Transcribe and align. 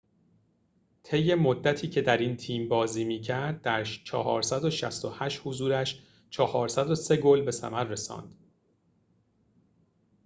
طی 1.03 1.33
مدتی 1.35 1.89
که 1.89 2.01
در 2.01 2.17
این 2.17 2.35
تیم 2.37 2.69
بازی 2.69 3.03
می‌کرد 3.05 3.61
در 3.61 3.83
۴۶۸ 3.83 5.39
حضورش 5.45 6.01
۴۰۳ 6.31 7.15
گل 7.17 7.41
به 7.41 7.51
ثمر 7.51 7.83
رساند 7.83 8.35